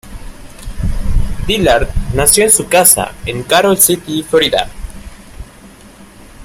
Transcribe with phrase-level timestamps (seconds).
[1.45, 4.67] Dillard nació en su casa en Carol City, Florida.